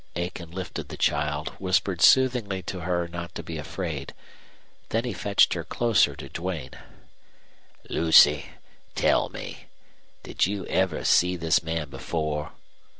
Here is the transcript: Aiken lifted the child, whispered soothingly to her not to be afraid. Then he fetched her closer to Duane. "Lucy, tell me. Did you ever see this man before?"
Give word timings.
Aiken 0.15 0.49
lifted 0.49 0.89
the 0.89 0.97
child, 0.97 1.49
whispered 1.59 2.01
soothingly 2.01 2.63
to 2.63 2.79
her 2.79 3.07
not 3.07 3.35
to 3.35 3.43
be 3.43 3.59
afraid. 3.59 4.15
Then 4.89 5.03
he 5.05 5.13
fetched 5.13 5.53
her 5.53 5.63
closer 5.63 6.15
to 6.15 6.27
Duane. 6.27 6.71
"Lucy, 7.87 8.47
tell 8.95 9.29
me. 9.29 9.65
Did 10.23 10.47
you 10.47 10.65
ever 10.65 11.03
see 11.05 11.35
this 11.35 11.61
man 11.61 11.91
before?" 11.91 12.53